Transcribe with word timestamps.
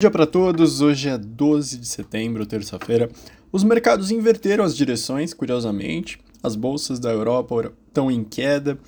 dia 0.00 0.12
para 0.12 0.28
todos, 0.28 0.80
hoje 0.80 1.08
é 1.08 1.18
12 1.18 1.76
de 1.76 1.88
setembro, 1.88 2.46
terça-feira. 2.46 3.10
Os 3.50 3.64
mercados 3.64 4.12
inverteram 4.12 4.62
as 4.62 4.76
direções, 4.76 5.34
curiosamente. 5.34 6.20
As 6.40 6.54
bolsas 6.54 7.00
da 7.00 7.10
Europa 7.10 7.72
estão 7.88 8.08
em 8.08 8.22
queda. 8.22 8.78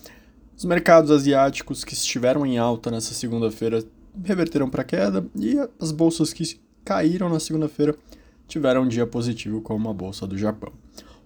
Os 0.56 0.64
mercados 0.64 1.10
asiáticos 1.10 1.82
que 1.82 1.94
estiveram 1.94 2.46
em 2.46 2.58
alta 2.58 2.92
nessa 2.92 3.12
segunda-feira 3.12 3.82
reverteram 4.22 4.70
para 4.70 4.84
queda 4.84 5.26
e 5.34 5.56
as 5.80 5.90
bolsas 5.90 6.32
que 6.32 6.60
caíram 6.84 7.28
na 7.28 7.40
segunda-feira 7.40 7.96
tiveram 8.46 8.82
um 8.82 8.88
dia 8.88 9.04
positivo, 9.04 9.60
como 9.60 9.90
a 9.90 9.92
bolsa 9.92 10.28
do 10.28 10.38
Japão. 10.38 10.72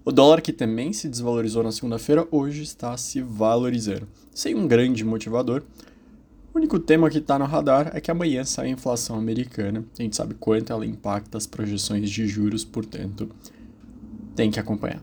O 0.02 0.10
dólar, 0.10 0.40
que 0.40 0.54
também 0.54 0.94
se 0.94 1.10
desvalorizou 1.10 1.62
na 1.62 1.72
segunda-feira, 1.72 2.26
hoje 2.30 2.62
está 2.62 2.96
se 2.96 3.20
valorizando, 3.20 4.08
sem 4.34 4.54
um 4.54 4.66
grande 4.66 5.04
motivador. 5.04 5.62
O 6.54 6.58
único 6.58 6.78
tema 6.78 7.10
que 7.10 7.18
está 7.18 7.36
no 7.36 7.46
radar 7.46 7.90
é 7.94 8.00
que 8.00 8.12
amanhã 8.12 8.44
sai 8.44 8.68
a 8.68 8.70
inflação 8.70 9.18
americana. 9.18 9.84
A 9.98 10.02
gente 10.02 10.14
sabe 10.14 10.34
quanto 10.34 10.72
ela 10.72 10.86
impacta 10.86 11.36
as 11.36 11.48
projeções 11.48 12.08
de 12.08 12.28
juros, 12.28 12.64
portanto, 12.64 13.28
tem 14.36 14.52
que 14.52 14.60
acompanhar. 14.60 15.02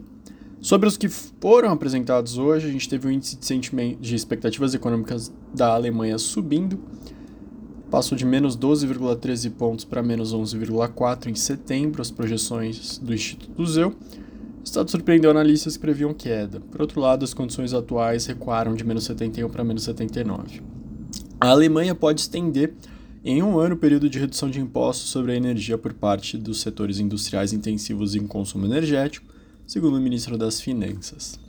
Sobre 0.61 0.87
os 0.87 0.95
que 0.95 1.09
foram 1.09 1.69
apresentados 1.69 2.37
hoje, 2.37 2.69
a 2.69 2.71
gente 2.71 2.87
teve 2.87 3.05
o 3.05 3.11
índice 3.11 3.35
de 3.35 3.95
de 3.95 4.15
expectativas 4.15 4.73
econômicas 4.73 5.29
da 5.53 5.73
Alemanha 5.73 6.17
subindo, 6.17 6.79
passou 7.89 8.17
de 8.17 8.25
menos 8.25 8.57
12,13 8.57 9.51
pontos 9.51 9.83
para 9.83 10.01
menos 10.01 10.33
11,4 10.33 11.27
em 11.27 11.35
setembro, 11.35 12.01
as 12.01 12.09
projeções 12.09 12.97
do 12.97 13.13
Instituto 13.13 13.65
Zeu. 13.65 13.89
O 13.89 14.63
estado 14.63 14.89
surpreendeu 14.89 15.29
analistas 15.29 15.75
que 15.75 15.81
previam 15.81 16.13
queda. 16.13 16.61
Por 16.61 16.79
outro 16.79 17.01
lado, 17.01 17.25
as 17.25 17.33
condições 17.33 17.73
atuais 17.73 18.25
recuaram 18.25 18.73
de 18.73 18.85
menos 18.85 19.03
71 19.03 19.49
para 19.49 19.65
menos 19.65 19.83
79. 19.83 20.80
A 21.41 21.49
Alemanha 21.49 21.95
pode 21.95 22.21
estender 22.21 22.71
em 23.25 23.41
um 23.41 23.57
ano 23.57 23.73
o 23.73 23.77
período 23.77 24.07
de 24.07 24.19
redução 24.19 24.47
de 24.47 24.59
impostos 24.59 25.09
sobre 25.09 25.31
a 25.31 25.35
energia 25.35 25.75
por 25.75 25.91
parte 25.91 26.37
dos 26.37 26.61
setores 26.61 26.99
industriais 26.99 27.51
intensivos 27.51 28.13
em 28.13 28.27
consumo 28.27 28.67
energético, 28.67 29.25
segundo 29.65 29.97
o 29.97 29.99
ministro 29.99 30.37
das 30.37 30.61
Finanças. 30.61 31.39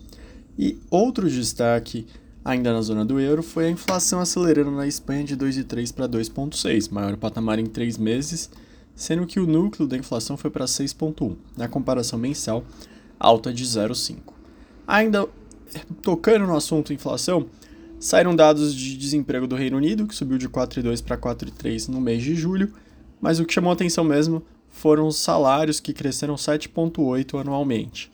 E 0.58 0.78
outro 0.90 1.28
destaque, 1.28 2.06
ainda 2.42 2.72
na 2.72 2.80
zona 2.80 3.04
do 3.04 3.20
euro, 3.20 3.42
foi 3.42 3.66
a 3.66 3.70
inflação 3.70 4.18
acelerando 4.18 4.70
na 4.70 4.86
Espanha 4.86 5.24
de 5.24 5.36
2,3 5.36 5.92
para 5.92 6.08
2,6, 6.08 6.90
maior 6.90 7.14
patamar 7.18 7.58
em 7.58 7.66
três 7.66 7.98
meses, 7.98 8.48
sendo 8.94 9.26
que 9.26 9.38
o 9.38 9.46
núcleo 9.46 9.86
da 9.86 9.98
inflação 9.98 10.38
foi 10.38 10.50
para 10.50 10.64
6,1, 10.64 11.36
na 11.54 11.68
comparação 11.68 12.18
mensal, 12.18 12.64
alta 13.20 13.52
de 13.52 13.62
0,5. 13.62 14.32
Ainda 14.86 15.28
tocando 16.00 16.46
no 16.46 16.56
assunto 16.56 16.94
inflação, 16.94 17.46
Saíram 18.02 18.34
dados 18.34 18.74
de 18.74 18.96
desemprego 18.96 19.46
do 19.46 19.54
Reino 19.54 19.76
Unido, 19.76 20.08
que 20.08 20.14
subiu 20.16 20.36
de 20.36 20.48
4,2 20.48 21.00
para 21.00 21.16
4,3 21.16 21.86
no 21.86 22.00
mês 22.00 22.20
de 22.20 22.34
julho, 22.34 22.72
mas 23.20 23.38
o 23.38 23.44
que 23.44 23.54
chamou 23.54 23.72
atenção 23.72 24.02
mesmo 24.02 24.42
foram 24.68 25.06
os 25.06 25.18
salários 25.18 25.78
que 25.78 25.92
cresceram 25.92 26.34
7,8 26.34 27.40
anualmente, 27.40 28.10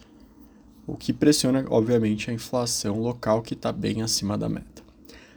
o 0.87 0.95
que 0.95 1.11
pressiona, 1.11 1.65
obviamente, 1.71 2.31
a 2.31 2.35
inflação 2.35 3.01
local, 3.01 3.41
que 3.41 3.55
está 3.55 3.73
bem 3.73 4.03
acima 4.03 4.37
da 4.37 4.47
meta. 4.47 4.83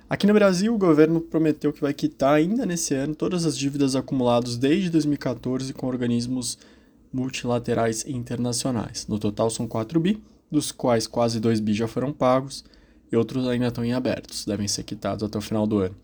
Aqui 0.10 0.28
no 0.28 0.34
Brasil, 0.34 0.76
o 0.76 0.78
governo 0.78 1.22
prometeu 1.22 1.72
que 1.72 1.80
vai 1.80 1.94
quitar 1.94 2.34
ainda 2.34 2.66
nesse 2.66 2.94
ano 2.94 3.16
todas 3.16 3.46
as 3.46 3.58
dívidas 3.58 3.96
acumuladas 3.96 4.58
desde 4.58 4.90
2014 4.90 5.74
com 5.74 5.88
organismos 5.88 6.58
multilaterais 7.14 8.06
internacionais. 8.06 9.08
No 9.08 9.18
total, 9.18 9.50
são 9.50 9.66
4 9.66 9.98
bi, 9.98 10.22
dos 10.52 10.74
quais 10.74 11.08
quase 11.08 11.40
2 11.40 11.62
bi 11.62 11.74
já 11.74 11.88
foram 11.88 12.12
pagos 12.12 12.66
e 13.12 13.16
outros 13.18 13.48
ainda 13.48 13.68
estão 13.68 13.84
em 13.84 13.94
abertos, 13.94 14.46
devem 14.46 14.68
ser 14.68 14.84
quitados 14.84 15.24
até 15.24 15.38
o 15.38 15.42
final 15.42 15.68
do 15.68 15.80
ano. 15.80 15.96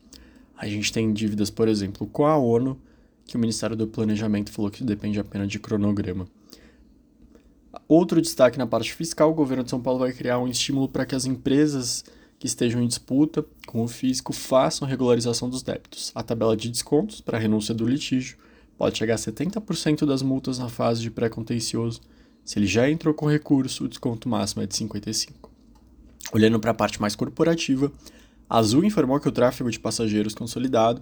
A 0.58 0.68
gente 0.68 0.92
tem 0.92 1.14
dívidas, 1.14 1.50
por 1.50 1.68
exemplo, 1.68 2.08
com 2.08 2.26
a 2.26 2.38
ONU, 2.38 2.78
que 3.26 3.36
o 3.36 3.40
Ministério 3.40 3.76
do 3.76 3.88
Planejamento 3.88 4.52
falou 4.52 4.72
que 4.72 4.84
depende 4.84 5.20
apenas 5.20 5.48
de 5.48 5.60
cronograma. 5.60 6.28
Outro 7.88 8.22
destaque 8.22 8.58
na 8.58 8.66
parte 8.66 8.94
fiscal, 8.94 9.32
o 9.32 9.34
governo 9.34 9.64
de 9.64 9.70
São 9.70 9.82
Paulo 9.82 10.00
vai 10.00 10.12
criar 10.12 10.40
um 10.40 10.48
estímulo 10.48 10.90
para 10.90 11.06
que 11.06 11.16
as 11.16 11.26
empresas 11.26 12.04
que 12.40 12.48
estejam 12.48 12.82
em 12.82 12.88
disputa 12.88 13.46
com 13.66 13.84
o 13.84 13.88
fisco 13.88 14.34
façam 14.34 14.88
regularização 14.88 15.50
dos 15.50 15.64
débitos. 15.64 16.12
A 16.14 16.24
tabela 16.24 16.56
de 16.56 16.70
descontos 16.70 17.22
para 17.22 17.38
renúncia 17.38 17.74
do 17.74 17.88
litígio 17.88 18.38
pode 18.78 18.98
chegar 18.98 19.16
a 19.16 19.18
70% 19.18 20.06
das 20.06 20.22
multas 20.22 20.60
na 20.60 20.70
fase 20.70 21.02
de 21.02 21.10
pré-contencioso. 21.10 22.02
Se 22.44 22.60
ele 22.60 22.68
já 22.68 22.90
entrou 22.90 23.14
com 23.14 23.26
recurso, 23.26 23.86
o 23.86 23.88
desconto 23.88 24.30
máximo 24.30 24.62
é 24.62 24.68
de 24.68 24.76
55%. 24.76 25.57
Olhando 26.32 26.60
para 26.60 26.72
a 26.72 26.74
parte 26.74 27.00
mais 27.00 27.16
corporativa, 27.16 27.92
a 28.50 28.58
Azul 28.58 28.84
informou 28.84 29.20
que 29.20 29.28
o 29.28 29.32
tráfego 29.32 29.70
de 29.72 29.80
passageiros 29.80 30.36
consolidado 30.36 31.02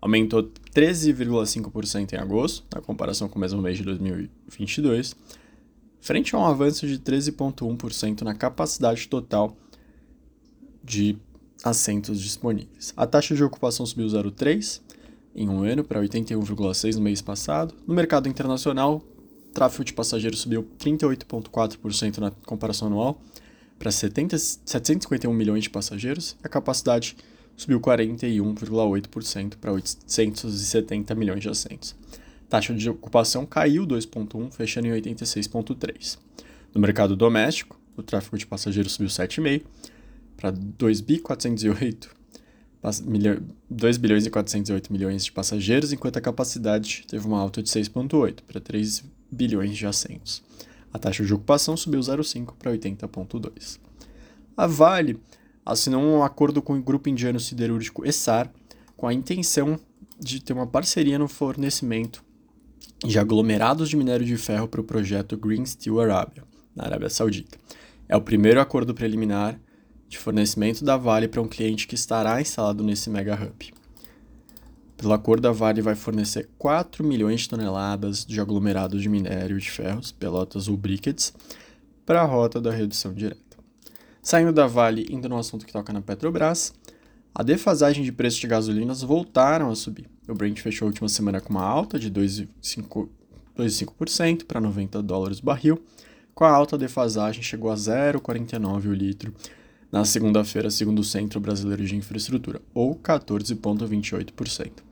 aumentou 0.00 0.50
13,5% 0.74 2.12
em 2.12 2.16
agosto, 2.16 2.64
na 2.74 2.80
comparação 2.80 3.28
com 3.28 3.38
o 3.38 3.40
mesmo 3.40 3.60
mês 3.60 3.76
de 3.76 3.84
2022, 3.84 5.14
frente 6.00 6.34
a 6.34 6.38
um 6.38 6.46
avanço 6.46 6.86
de 6.86 6.98
13,1% 6.98 8.22
na 8.22 8.34
capacidade 8.34 9.08
total 9.08 9.56
de 10.82 11.18
assentos 11.62 12.20
disponíveis. 12.20 12.94
A 12.96 13.06
taxa 13.06 13.34
de 13.34 13.44
ocupação 13.44 13.84
subiu 13.84 14.06
0,3 14.06 14.80
em 15.34 15.48
um 15.48 15.62
ano 15.62 15.84
para 15.84 16.00
81,6 16.00 16.94
no 16.94 17.02
mês 17.02 17.20
passado. 17.20 17.74
No 17.86 17.94
mercado 17.94 18.28
internacional, 18.28 19.02
o 19.48 19.52
tráfego 19.52 19.84
de 19.84 19.92
passageiros 19.92 20.40
subiu 20.40 20.66
38,4% 20.78 22.18
na 22.18 22.30
comparação 22.30 22.88
anual 22.88 23.20
para 23.80 23.90
751 23.90 25.32
milhões 25.32 25.62
de 25.62 25.70
passageiros, 25.70 26.36
a 26.42 26.48
capacidade 26.50 27.16
subiu 27.56 27.80
41,8% 27.80 29.56
para 29.56 29.72
870 29.72 31.14
milhões 31.14 31.40
de 31.40 31.48
assentos. 31.48 31.96
A 32.46 32.50
taxa 32.50 32.74
de 32.74 32.90
ocupação 32.90 33.46
caiu 33.46 33.86
2,1%, 33.86 34.52
fechando 34.52 34.86
em 34.86 34.90
86,3%. 34.90 36.18
No 36.74 36.80
mercado 36.80 37.16
doméstico, 37.16 37.80
o 37.96 38.02
tráfego 38.02 38.36
de 38.36 38.46
passageiros 38.46 38.92
subiu 38.92 39.08
7,5% 39.08 39.62
para 40.36 40.50
2 40.50 41.00
bi 41.00 41.18
408 41.18 42.20
2 43.68 43.96
bilhões 43.96 44.26
e 44.26 44.30
408 44.30 44.92
milhões 44.92 45.24
de 45.24 45.32
passageiros, 45.32 45.92
enquanto 45.92 46.18
a 46.18 46.20
capacidade 46.20 47.04
teve 47.08 47.26
uma 47.26 47.38
alta 47.38 47.62
de 47.62 47.70
6,8 47.70 48.40
para 48.46 48.60
3 48.60 49.04
bilhões 49.30 49.76
de 49.76 49.86
assentos. 49.86 50.42
A 50.92 50.98
taxa 50.98 51.24
de 51.24 51.32
ocupação 51.32 51.76
subiu 51.76 52.00
0,5 52.00 52.54
para 52.58 52.72
80,2. 52.72 53.78
A 54.56 54.66
Vale 54.66 55.20
assinou 55.64 56.02
um 56.02 56.22
acordo 56.22 56.60
com 56.60 56.74
o 56.74 56.82
grupo 56.82 57.08
indiano 57.08 57.38
siderúrgico 57.38 58.06
Essar 58.06 58.52
com 58.96 59.06
a 59.06 59.14
intenção 59.14 59.78
de 60.18 60.42
ter 60.42 60.52
uma 60.52 60.66
parceria 60.66 61.18
no 61.18 61.28
fornecimento 61.28 62.22
de 63.04 63.18
aglomerados 63.18 63.88
de 63.88 63.96
minério 63.96 64.26
de 64.26 64.36
ferro 64.36 64.68
para 64.68 64.80
o 64.80 64.84
projeto 64.84 65.36
Green 65.36 65.64
Steel 65.64 66.00
Arabia, 66.00 66.44
na 66.74 66.84
Arábia 66.84 67.08
Saudita. 67.08 67.56
É 68.08 68.16
o 68.16 68.20
primeiro 68.20 68.60
acordo 68.60 68.92
preliminar 68.92 69.58
de 70.08 70.18
fornecimento 70.18 70.84
da 70.84 70.96
Vale 70.96 71.28
para 71.28 71.40
um 71.40 71.48
cliente 71.48 71.86
que 71.86 71.94
estará 71.94 72.40
instalado 72.40 72.82
nesse 72.82 73.08
mega 73.08 73.34
hub. 73.34 73.79
Pelo 75.00 75.14
acordo, 75.14 75.48
a 75.48 75.52
Vale 75.52 75.80
vai 75.80 75.94
fornecer 75.94 76.50
4 76.58 77.02
milhões 77.02 77.40
de 77.40 77.48
toneladas 77.48 78.22
de 78.22 78.38
aglomerados 78.38 79.00
de 79.00 79.08
minério 79.08 79.58
de 79.58 79.70
ferros, 79.70 80.12
pelotas 80.12 80.68
ou 80.68 80.76
briquettes, 80.76 81.32
para 82.04 82.20
a 82.20 82.26
rota 82.26 82.60
da 82.60 82.70
redução 82.70 83.14
direta. 83.14 83.56
Saindo 84.20 84.52
da 84.52 84.66
Vale, 84.66 85.06
indo 85.08 85.26
no 85.26 85.38
assunto 85.38 85.64
que 85.64 85.72
toca 85.72 85.90
na 85.90 86.02
Petrobras, 86.02 86.74
a 87.34 87.42
defasagem 87.42 88.04
de 88.04 88.12
preços 88.12 88.40
de 88.40 88.46
gasolinas 88.46 89.00
voltaram 89.00 89.70
a 89.70 89.74
subir. 89.74 90.06
O 90.28 90.34
Brent 90.34 90.60
fechou 90.60 90.84
a 90.84 90.90
última 90.90 91.08
semana 91.08 91.40
com 91.40 91.48
uma 91.48 91.64
alta 91.64 91.98
de 91.98 92.10
2,5% 92.10 94.44
para 94.44 94.60
90 94.60 95.02
dólares 95.02 95.38
o 95.38 95.44
barril. 95.46 95.82
Com 96.34 96.44
a 96.44 96.50
alta, 96.50 96.76
defasagem 96.76 97.42
chegou 97.42 97.70
a 97.70 97.74
0,49 97.74 98.88
o 98.88 98.92
litro 98.92 99.32
na 99.90 100.04
segunda-feira, 100.04 100.70
segundo 100.70 100.98
o 100.98 101.04
Centro 101.04 101.40
Brasileiro 101.40 101.86
de 101.86 101.96
Infraestrutura, 101.96 102.60
ou 102.74 102.94
14,28%. 102.96 104.89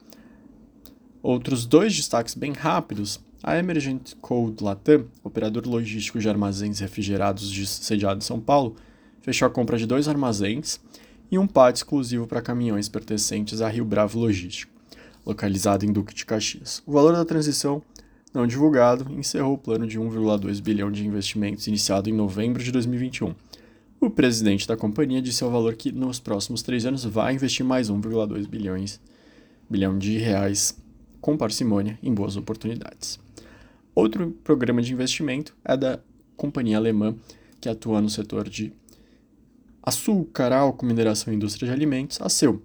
Outros 1.28 1.66
dois 1.66 1.94
destaques 1.94 2.34
bem 2.34 2.53
rápidos. 2.53 3.21
A 3.42 3.59
Emergent 3.59 4.15
Code 4.19 4.65
Latam, 4.65 5.04
operador 5.22 5.69
logístico 5.69 6.19
de 6.19 6.27
armazéns 6.27 6.78
refrigerados 6.78 7.51
de, 7.51 7.66
sediado 7.66 8.16
em 8.16 8.25
São 8.25 8.41
Paulo, 8.41 8.77
fechou 9.21 9.45
a 9.45 9.51
compra 9.51 9.77
de 9.77 9.84
dois 9.84 10.09
armazéns 10.09 10.80
e 11.30 11.39
um 11.39 11.47
pátio 11.47 11.80
exclusivo 11.80 12.27
para 12.27 12.41
caminhões 12.41 12.89
pertencentes 12.89 13.60
à 13.60 13.69
Rio 13.69 13.84
Bravo 13.84 14.19
Logístico, 14.19 14.72
localizado 15.27 15.84
em 15.84 15.92
Duque 15.92 16.15
de 16.15 16.25
Caxias. 16.25 16.83
O 16.86 16.92
valor 16.92 17.13
da 17.13 17.27
transição, 17.27 17.83
não 18.33 18.47
divulgado, 18.47 19.13
encerrou 19.13 19.53
o 19.53 19.59
plano 19.59 19.86
de 19.86 20.01
1,2 20.01 20.63
bilhão 20.63 20.91
de 20.91 21.07
investimentos 21.07 21.66
iniciado 21.66 22.09
em 22.09 22.15
novembro 22.15 22.65
de 22.65 22.72
2021. 22.72 23.34
O 24.01 24.09
presidente 24.09 24.66
da 24.66 24.78
companhia 24.78 25.21
disse 25.21 25.45
ao 25.45 25.51
valor 25.51 25.75
que 25.75 25.92
nos 25.92 26.19
próximos 26.19 26.63
três 26.63 26.86
anos 26.86 27.04
vai 27.04 27.34
investir 27.34 27.66
mais 27.66 27.91
1,2 27.91 28.48
bilhões 28.48 28.98
bilhão 29.69 29.98
de 29.98 30.16
reais 30.16 30.75
com 31.20 31.36
parcimônia 31.36 31.98
em 32.03 32.12
boas 32.12 32.36
oportunidades. 32.36 33.18
Outro 33.94 34.30
programa 34.44 34.80
de 34.80 34.92
investimento 34.92 35.56
é 35.65 35.76
da 35.76 35.98
companhia 36.36 36.76
alemã 36.76 37.15
que 37.60 37.68
atua 37.68 38.00
no 38.00 38.09
setor 38.09 38.48
de 38.48 38.72
açúcar, 39.82 40.53
álcool, 40.53 40.86
mineração 40.86 41.32
e 41.32 41.36
indústria 41.36 41.66
de 41.66 41.74
alimentos, 41.74 42.20
a 42.20 42.28
Seu. 42.28 42.62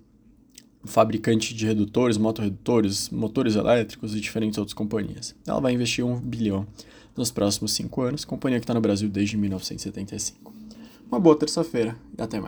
fabricante 0.86 1.54
de 1.54 1.66
redutores, 1.66 2.18
motorredutores, 2.18 3.10
motores 3.10 3.56
elétricos 3.56 4.14
e 4.14 4.20
diferentes 4.20 4.58
outras 4.58 4.74
companhias. 4.74 5.34
Ela 5.48 5.62
vai 5.62 5.74
investir 5.74 6.06
um 6.06 6.20
bilhão 6.20 6.68
nos 7.16 7.32
próximos 7.32 7.72
cinco 7.72 8.02
anos, 8.02 8.26
companhia 8.26 8.60
que 8.60 8.66
está 8.66 8.74
no 8.74 8.82
Brasil 8.82 9.08
desde 9.10 9.38
1975. 9.38 10.54
Uma 11.08 11.20
boa 11.20 11.38
terça-feira 11.38 11.96
e 12.18 12.22
até 12.22 12.38
mais. 12.38 12.42